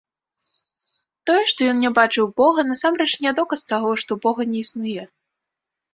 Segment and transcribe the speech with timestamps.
[1.29, 5.03] Тое, што ён не бачыў бога, насамрэч не доказ таго, што бога не існуе.